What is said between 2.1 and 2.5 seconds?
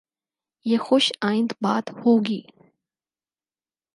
گی۔